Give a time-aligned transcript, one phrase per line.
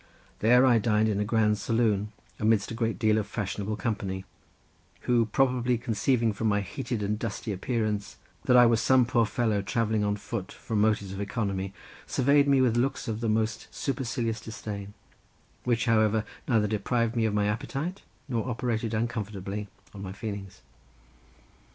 [0.39, 4.25] There I dined in a grand saloon amidst a great deal of fashionable company,
[5.01, 9.61] who, probably conceiving from my heated and dusty appearance that I was some poor fellow
[9.61, 11.71] travelling on foot from motives of economy,
[12.07, 14.95] surveyed me with looks of the most supercilious disdain,
[15.65, 20.61] which, however, neither deprived me of my appetite nor operated uncomfortably on my feelings.